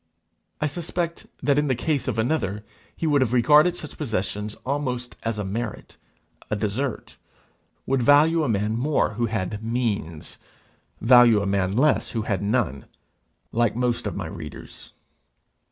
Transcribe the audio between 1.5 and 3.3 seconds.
in the case of another, he would